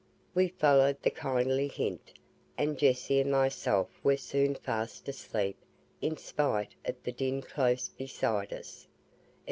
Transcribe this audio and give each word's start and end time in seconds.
We 0.33 0.47
followed 0.47 0.97
the 1.03 1.11
kindly 1.11 1.67
hint, 1.67 2.13
and 2.57 2.75
Jessie 2.75 3.19
and 3.19 3.31
myself 3.31 3.87
were 4.03 4.17
soon 4.17 4.55
fast 4.55 5.07
asleep 5.07 5.57
in 6.01 6.17
spite 6.17 6.73
of 6.85 6.95
the 7.03 7.11
din 7.11 7.43
close 7.43 7.87
beside 7.89 8.51
us. 8.51 8.87